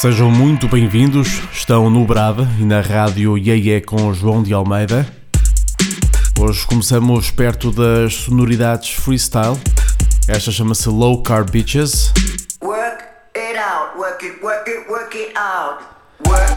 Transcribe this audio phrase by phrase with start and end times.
[0.00, 1.42] Sejam muito bem-vindos.
[1.52, 5.06] Estão no Brava e na rádio Yeye com João de Almeida.
[6.38, 9.58] Hoje começamos perto das sonoridades freestyle.
[10.26, 12.14] Esta chama-se Low Carb Bitches.
[12.62, 13.04] Work
[13.36, 15.84] it out, work it, work it, work it out.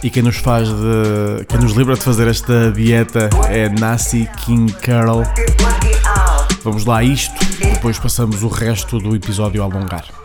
[0.02, 1.44] E quem nos faz de.
[1.50, 5.18] quem nos livra de fazer esta dieta é Nasty King Carol.
[5.18, 6.60] Work it out.
[6.64, 10.23] Vamos lá a isto, depois passamos o resto do episódio a alongar.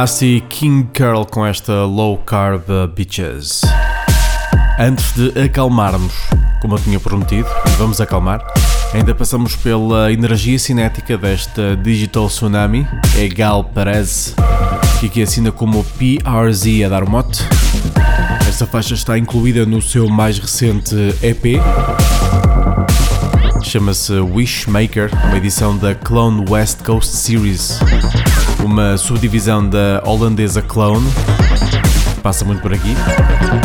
[0.00, 2.64] Nasty King Curl com esta Low Carb
[2.96, 3.60] Bitches.
[4.78, 6.14] Antes de acalmarmos,
[6.62, 8.42] como eu tinha prometido, vamos acalmar,
[8.94, 14.34] ainda passamos pela energia cinética desta Digital Tsunami, é Gal Perez,
[15.00, 17.44] que aqui assina como PRZ a dar mote.
[18.48, 21.60] Esta faixa está incluída no seu mais recente EP.
[23.62, 27.78] Chama-se Wishmaker, uma edição da Clone West Coast Series,
[28.64, 31.06] uma subdivisão da holandesa Clone,
[32.22, 32.94] passa muito por aqui.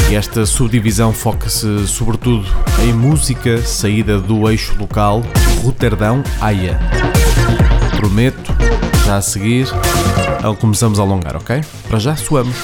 [0.09, 2.45] E esta subdivisão foca-se sobretudo
[2.81, 5.23] em música saída do eixo local
[5.63, 6.79] Roterdão-Haia.
[7.97, 8.53] Prometo,
[9.05, 9.67] já a seguir,
[10.59, 11.61] começamos a alongar, ok?
[11.87, 12.55] Para já suamos.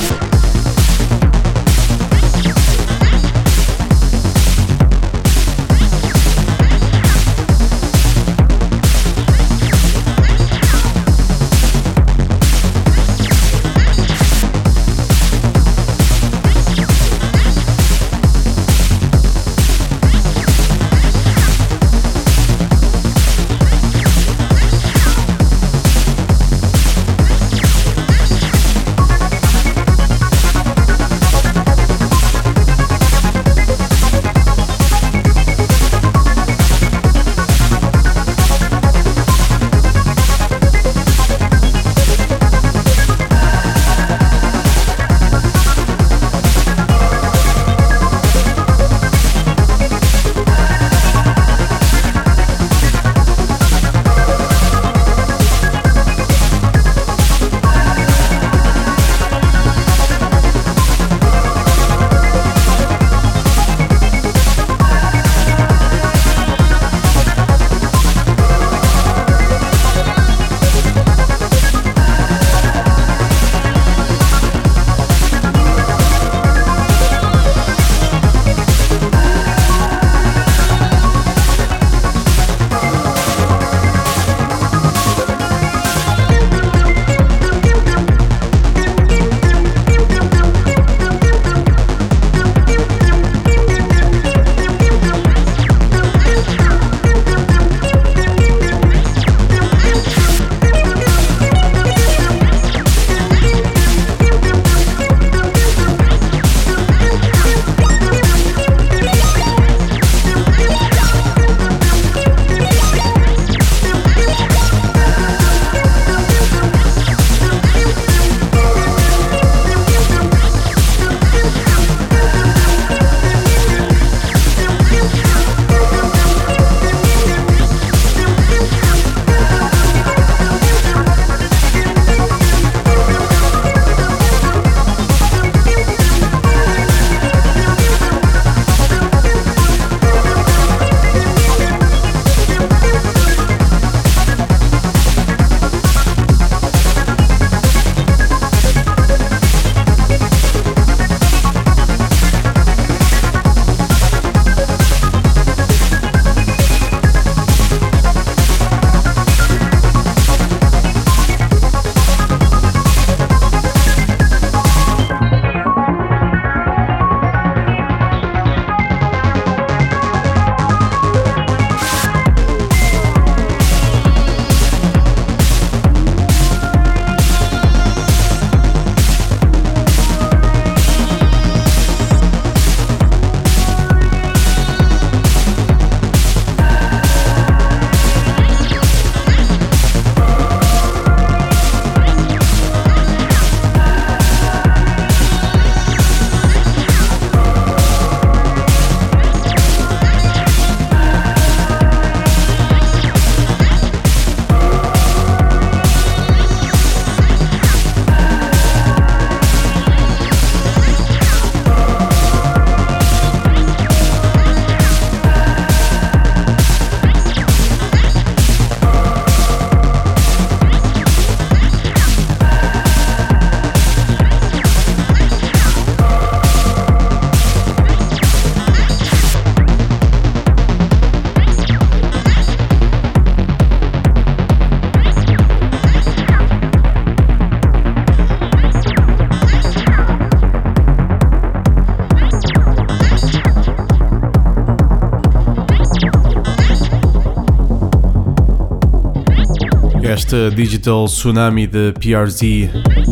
[250.32, 252.70] Esta Digital Tsunami de PRZ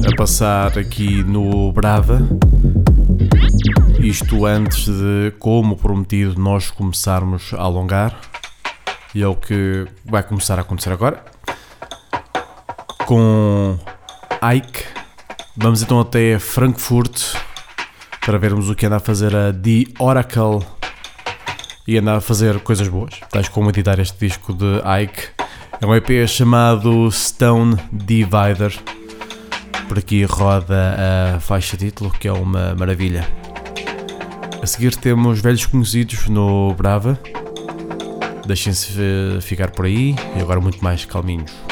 [0.07, 2.21] a passar aqui no Brava.
[3.99, 8.17] Isto antes de, como prometido, nós começarmos a alongar.
[9.13, 11.21] E é o que vai começar a acontecer agora.
[13.05, 13.77] Com
[14.55, 14.85] Ike.
[15.57, 17.35] Vamos então até Frankfurt
[18.25, 20.65] para vermos o que anda a fazer a The Oracle
[21.85, 25.28] e anda a fazer coisas boas, tais como editar este disco de Ike.
[25.81, 28.77] É um EP chamado Stone Divider.
[29.87, 30.97] Por aqui roda
[31.35, 33.25] a faixa título, que é uma maravilha.
[34.61, 37.17] A seguir temos velhos conhecidos no Brava.
[38.45, 38.91] Deixem-se
[39.41, 41.68] ficar por aí e agora muito mais calminhos.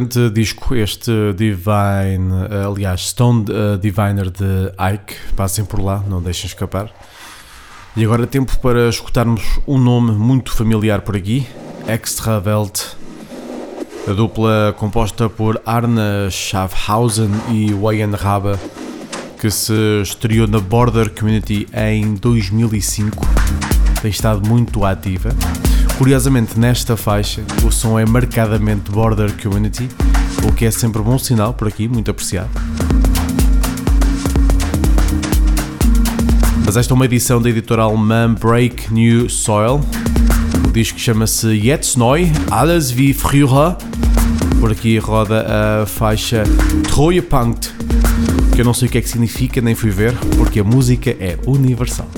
[0.00, 2.32] Excelente disco este Divine,
[2.66, 5.14] aliás, Stone uh, Diviner de Ike.
[5.36, 6.90] Passem por lá, não deixem escapar.
[7.94, 11.46] E agora é tempo para escutarmos um nome muito familiar por aqui:
[11.86, 12.96] Extravelt.
[14.08, 18.58] A dupla composta por Arne Schaffhausen e Wayan Raba,
[19.38, 23.26] que se estreou na Border Community em 2005,
[24.00, 25.30] tem estado muito ativa.
[26.00, 29.86] Curiosamente, nesta faixa, o som é marcadamente Border Community,
[30.48, 32.48] o que é sempre bom sinal por aqui, muito apreciado.
[36.64, 39.82] Mas esta é uma edição da editora alemã Break New Soil.
[40.66, 43.76] O disco chama-se Jetzt Neu, Alles wie früher.
[44.58, 46.44] Por aqui roda a faixa
[46.94, 47.74] Treuepunkt,
[48.54, 51.10] que eu não sei o que é que significa, nem fui ver, porque a música
[51.10, 52.08] é universal.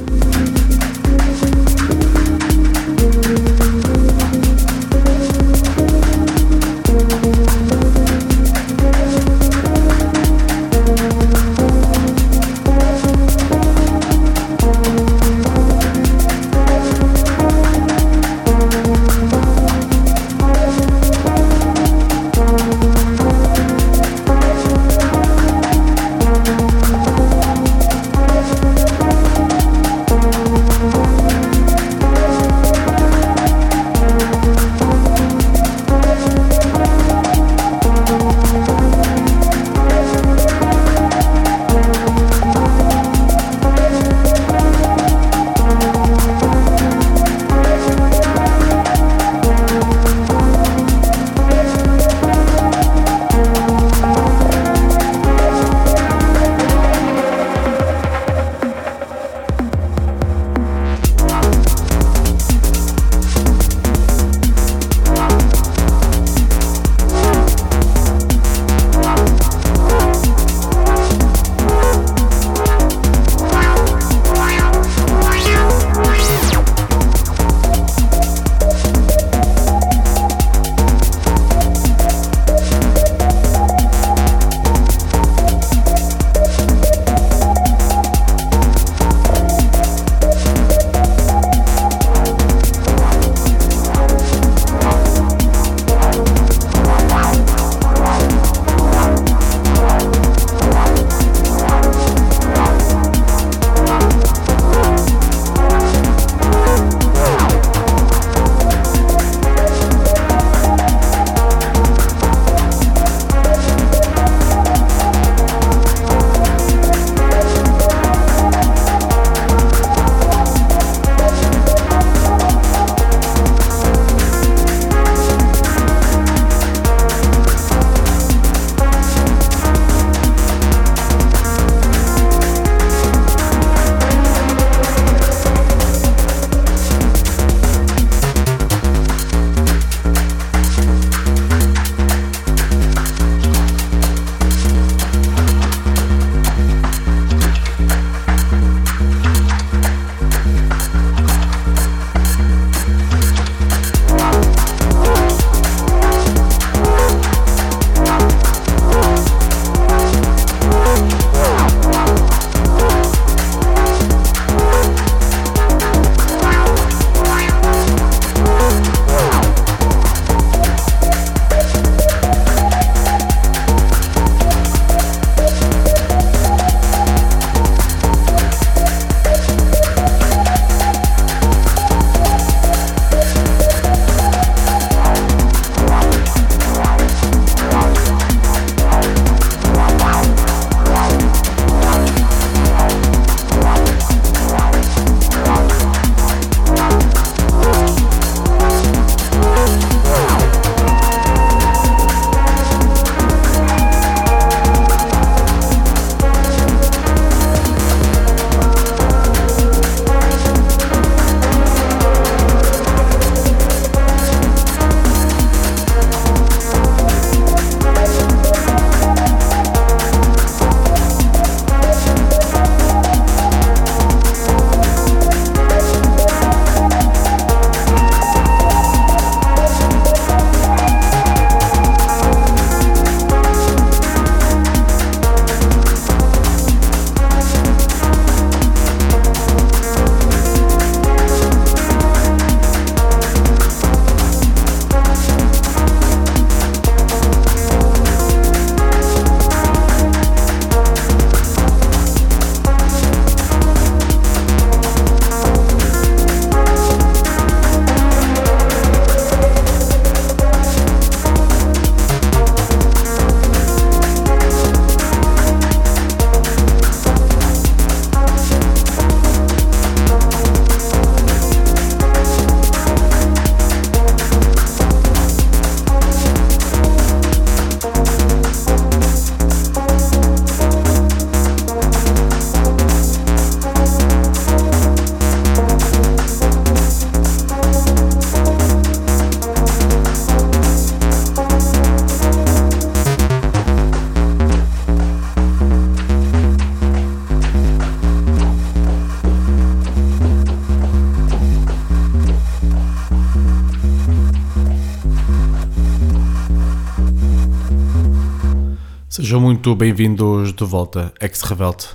[309.65, 311.91] Muito bem-vindos de volta, ex-Revelte.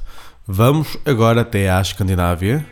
[0.48, 2.66] Vamos agora até à Escandinávia.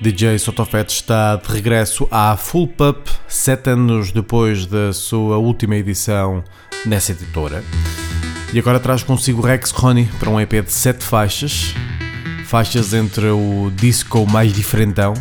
[0.00, 6.44] DJ Sotofet está de regresso à Full Pup, sete anos depois da sua última edição
[6.86, 7.64] nessa editora.
[8.52, 11.74] E agora traz consigo Rex Ronnie para um EP de sete faixas.
[12.46, 15.14] Faixas entre o disco mais diferentão,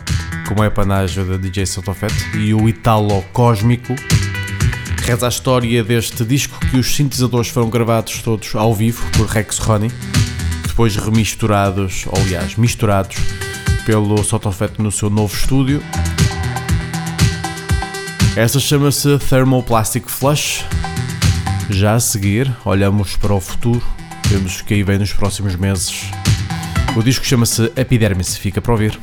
[0.48, 3.96] como é a panágio da DJ Sotofet, e o italo cósmico,
[5.10, 9.58] Reza a história deste disco que os sintetizadores foram gravados todos ao vivo por Rex
[9.58, 9.92] Ronnie,
[10.68, 13.18] depois remisturados, ou aliás, misturados
[13.88, 15.82] pelo Sotofet no seu novo estúdio.
[18.36, 20.64] Esta chama-se Thermoplastic Flush.
[21.72, 23.84] Já a seguir, olhamos para o futuro,
[24.28, 26.04] vemos o que aí vem nos próximos meses.
[26.96, 29.00] O disco chama-se Epidermis, fica para ouvir.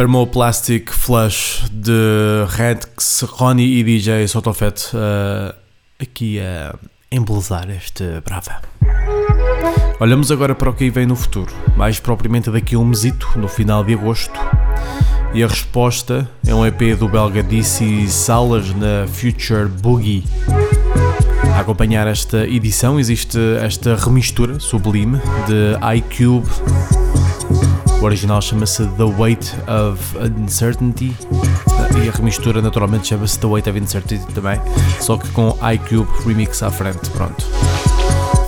[0.00, 5.54] Thermoplastic Flush de Rex, Ronnie e DJ Sotofet uh,
[6.00, 6.74] aqui a
[7.12, 8.62] embelezar este Brava.
[10.00, 13.28] Olhamos agora para o que aí vem no futuro, mais propriamente daqui a um mesito,
[13.36, 14.32] no final de agosto.
[15.34, 20.24] E a resposta é um EP do belga DC Salas na Future Boogie.
[21.54, 26.48] A acompanhar esta edição existe esta remistura sublime de iCube
[28.00, 31.14] o original chama-se The Weight of Uncertainty
[32.02, 34.60] e a remistura naturalmente chama-se The Weight of Uncertainty também,
[35.00, 37.10] só que com iCube Remix à frente.
[37.10, 37.44] Pronto.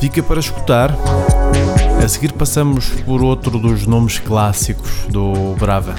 [0.00, 0.96] Fica para escutar.
[2.02, 5.94] A seguir passamos por outro dos nomes clássicos do Brava.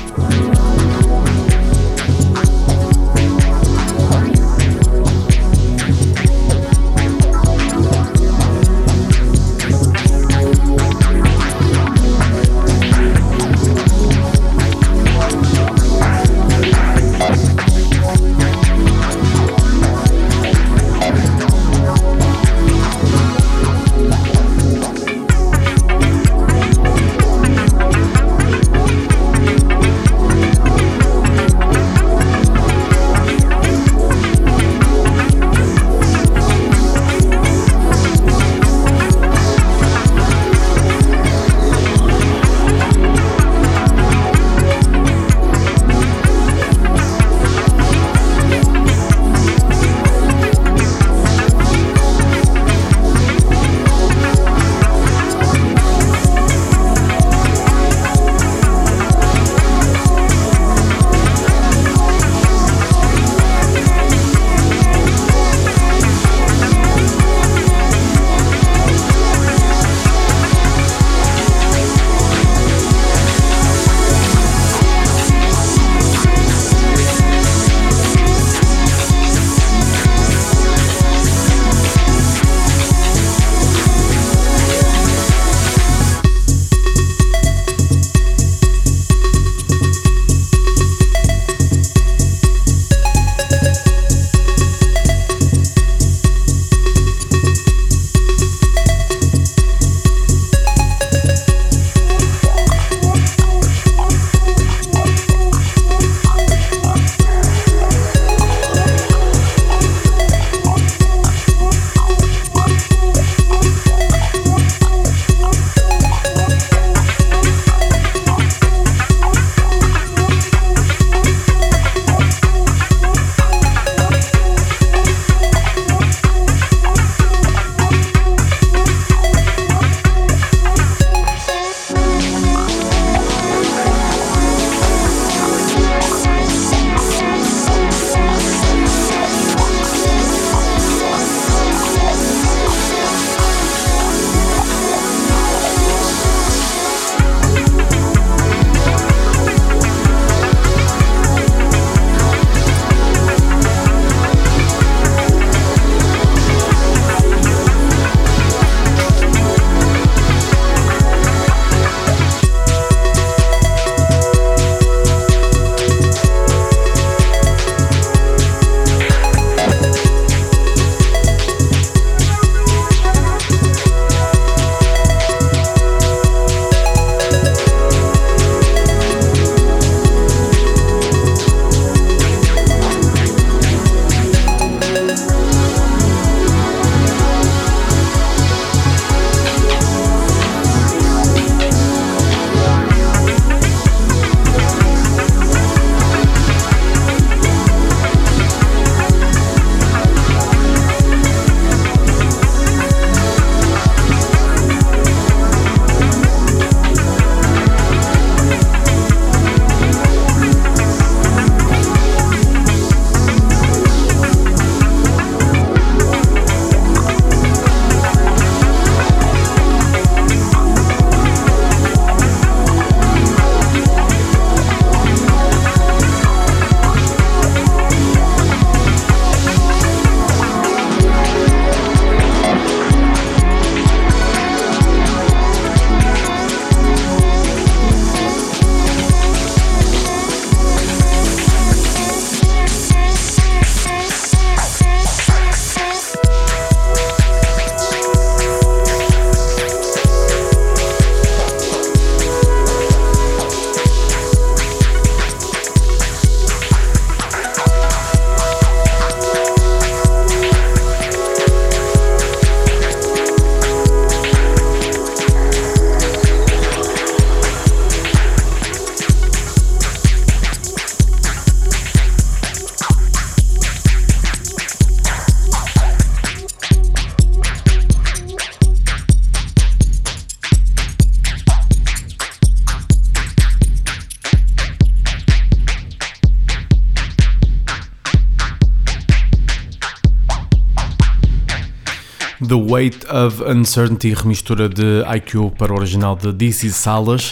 [292.47, 297.32] The Weight of Uncertainty, remistura de IQ para o original de DC Salas,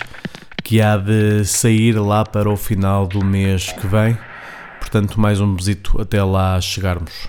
[0.64, 4.18] que há de sair lá para o final do mês que vem.
[4.80, 7.28] Portanto, mais um besito até lá chegarmos.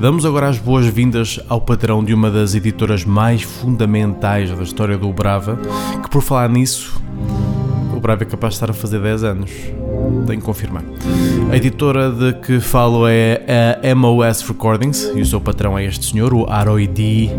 [0.00, 5.12] Damos agora as boas-vindas ao patrão de uma das editoras mais fundamentais da história do
[5.12, 5.58] Brava,
[6.02, 7.00] que por falar nisso,
[8.02, 9.50] o Brava é capaz de estar a fazer 10 anos.
[10.26, 10.82] Tenho que confirmar.
[11.52, 16.06] A editora de que falo é a MOS Recordings e o seu patrão é este
[16.06, 17.30] senhor, o Aroidi.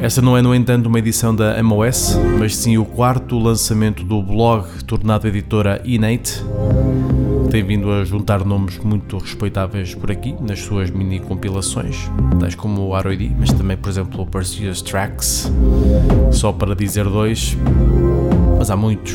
[0.00, 4.22] Esta não é, no entanto, uma edição da MOS, mas sim o quarto lançamento do
[4.22, 6.42] blog tornado editora Innate
[7.50, 12.08] tem vindo a juntar nomes muito respeitáveis por aqui nas suas mini compilações,
[12.38, 15.50] tais como o ROD, mas também, por exemplo, o Perseus Tracks,
[16.30, 17.56] só para dizer dois,
[18.60, 19.14] mas há muitos,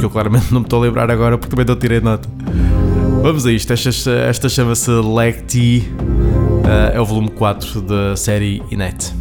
[0.00, 2.28] que eu claramente não me estou a lembrar agora porque também não tirei nota.
[3.22, 9.14] Vamos a isto, esta, esta chama-se Lecti, uh, é o volume 4 da série Inet.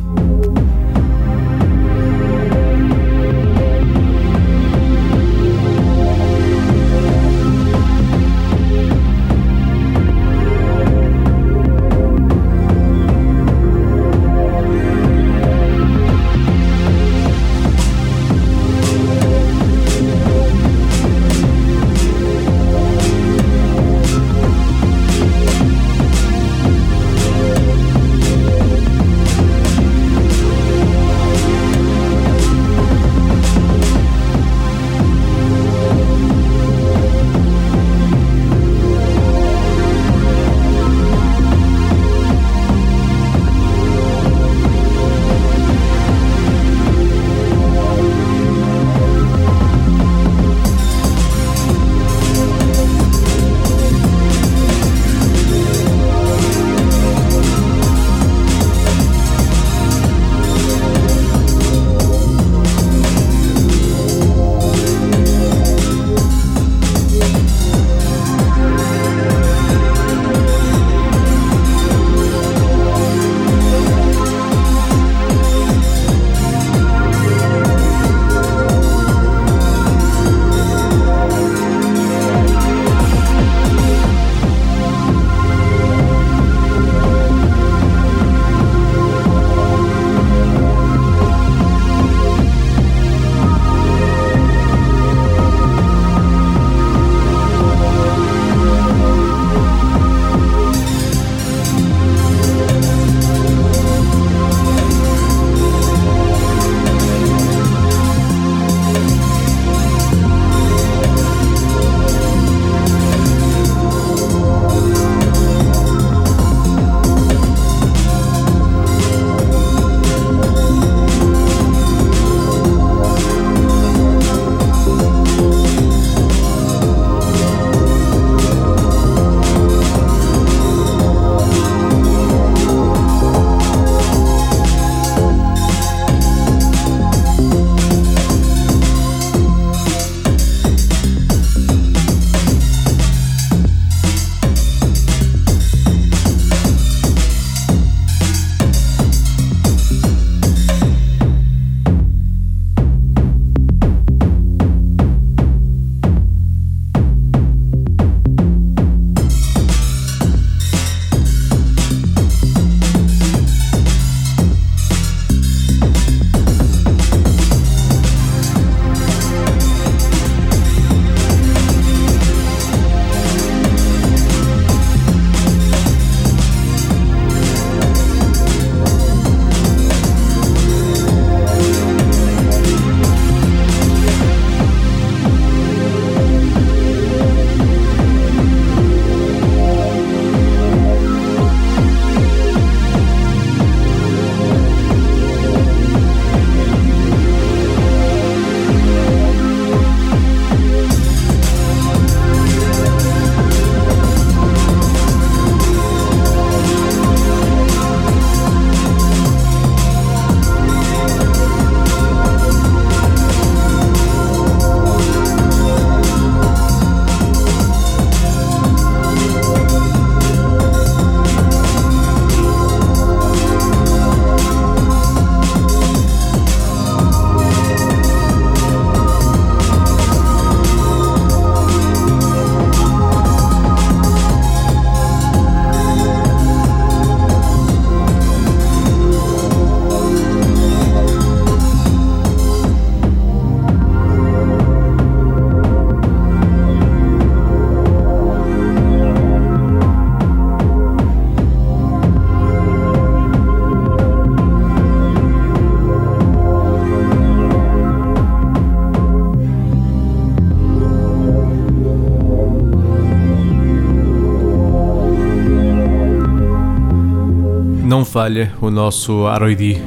[268.18, 269.78] Falha o nosso ROID.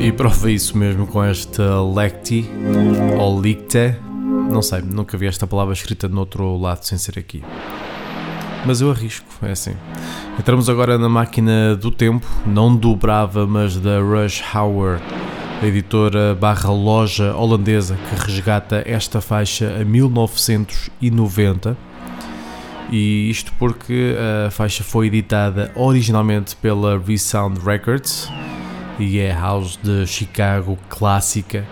[0.00, 2.44] E prova isso mesmo com esta Lecti
[3.18, 3.96] ou Licte.
[4.52, 7.42] Não sei, nunca vi esta palavra escrita no outro lado sem ser aqui.
[8.66, 9.72] Mas eu arrisco, é assim.
[10.38, 15.00] Entramos agora na máquina do tempo, não do Brava, mas da Rush Hour,
[15.62, 21.78] a editora barra loja holandesa que resgata esta faixa a 1990
[22.90, 24.16] e isto porque
[24.46, 28.28] a faixa foi editada originalmente pela Resound Records
[28.98, 31.64] e é house de Chicago clássica,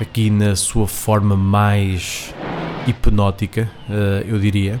[0.00, 2.32] aqui na sua forma mais
[2.86, 4.80] hipnótica, eh, eu diria.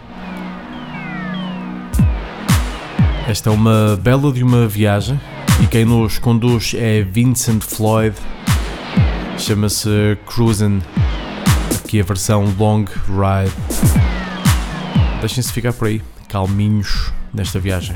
[3.26, 5.18] Esta é uma bela de uma viagem
[5.62, 8.14] e quem nos conduz é Vincent Floyd,
[9.38, 10.80] chama-se Cruisin',
[11.84, 14.23] aqui a versão Long Ride.
[15.24, 17.94] Deixem-se ficar por aí, calminhos nesta viagem.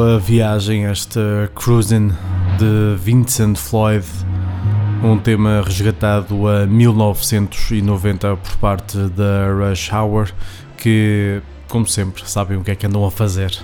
[0.00, 2.10] Bela viagem esta Cruising
[2.58, 4.06] de Vincent Floyd,
[5.04, 10.30] um tema resgatado a 1990 por parte da Rush Hour,
[10.78, 13.54] que, como sempre, sabem o que é que andam a fazer.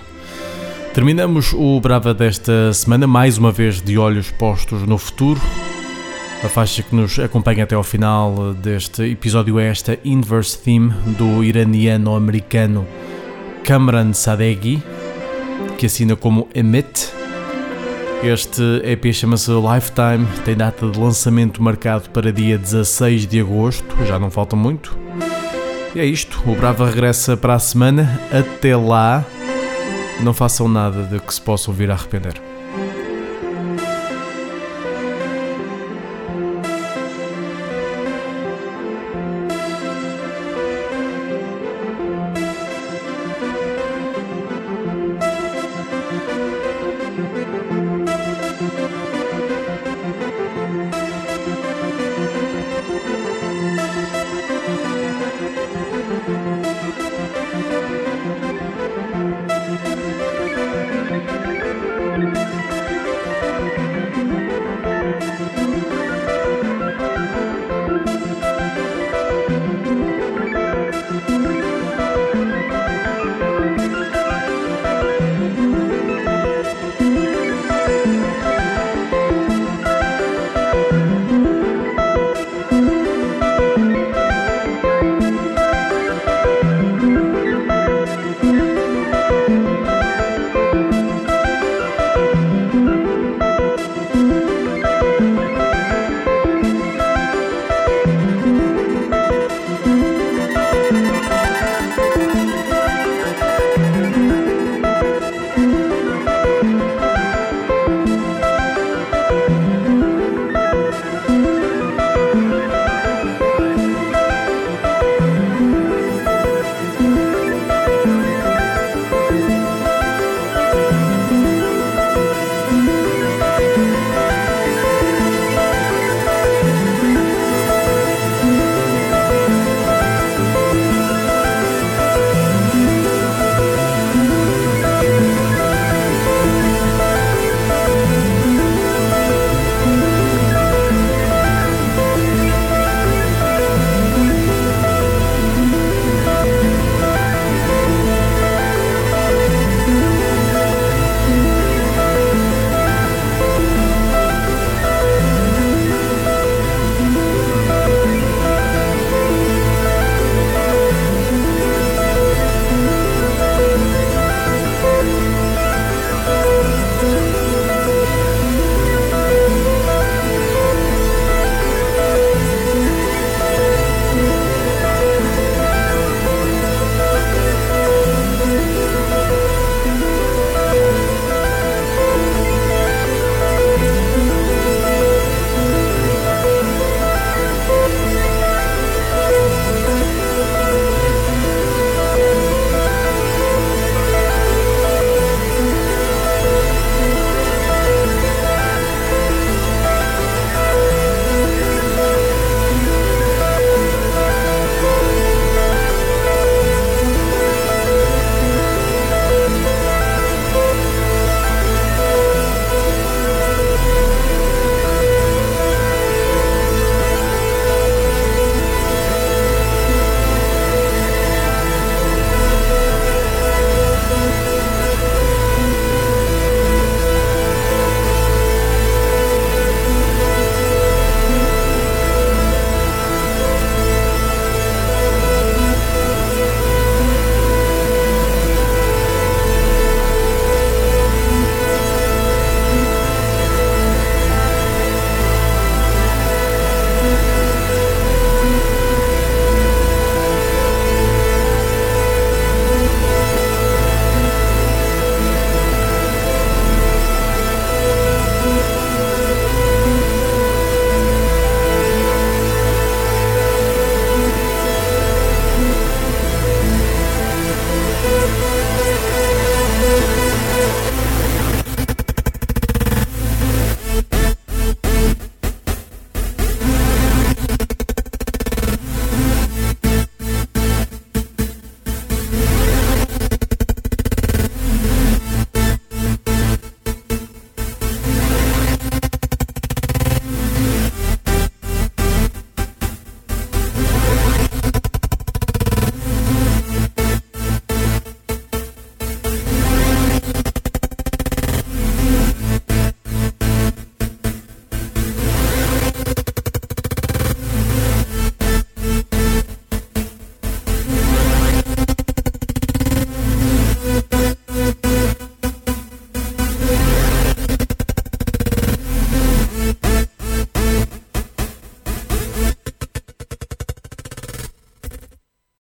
[0.92, 5.40] Terminamos o Brava desta semana, mais uma vez de olhos postos no futuro.
[6.44, 11.42] A faixa que nos acompanha até ao final deste episódio é esta Inverse Theme do
[11.42, 12.86] iraniano-americano
[13.64, 14.82] Kamran Sadeghi,
[15.76, 17.12] que assina como Emit.
[18.24, 24.18] Este EP chama-se Lifetime, tem data de lançamento marcado para dia 16 de agosto, já
[24.18, 24.96] não falta muito.
[25.94, 28.20] E é isto, o Brava regressa para a semana.
[28.32, 29.24] Até lá,
[30.20, 32.45] não façam nada de que se possam vir a arrepender.